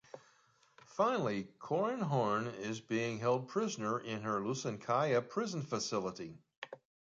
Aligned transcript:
Finally, 0.87 1.43
Corran 1.59 1.99
Horn 2.01 2.47
is 2.47 2.79
being 2.81 3.19
held 3.19 3.47
prisoner 3.47 3.99
in 3.99 4.23
her 4.23 4.39
"Lusankya" 4.39 5.21
prison 5.29 5.61
facility. 5.61 6.39